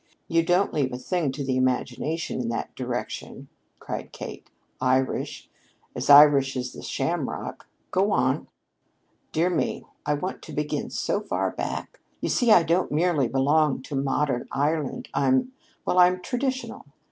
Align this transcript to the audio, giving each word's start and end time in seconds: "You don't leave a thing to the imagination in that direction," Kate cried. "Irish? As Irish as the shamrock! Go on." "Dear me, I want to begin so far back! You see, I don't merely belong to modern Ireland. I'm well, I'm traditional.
"You 0.27 0.41
don't 0.43 0.73
leave 0.73 0.91
a 0.93 0.97
thing 0.97 1.31
to 1.33 1.43
the 1.43 1.55
imagination 1.57 2.41
in 2.41 2.49
that 2.49 2.73
direction," 2.73 3.49
Kate 3.85 4.09
cried. 4.11 4.41
"Irish? 4.81 5.47
As 5.93 6.09
Irish 6.09 6.57
as 6.57 6.73
the 6.73 6.81
shamrock! 6.81 7.67
Go 7.91 8.11
on." 8.11 8.47
"Dear 9.31 9.51
me, 9.51 9.85
I 10.03 10.15
want 10.15 10.41
to 10.41 10.53
begin 10.53 10.89
so 10.89 11.21
far 11.21 11.51
back! 11.51 11.99
You 12.19 12.29
see, 12.29 12.51
I 12.51 12.63
don't 12.63 12.91
merely 12.91 13.27
belong 13.27 13.83
to 13.83 13.95
modern 13.95 14.47
Ireland. 14.51 15.07
I'm 15.13 15.51
well, 15.85 15.99
I'm 15.99 16.19
traditional. 16.23 16.87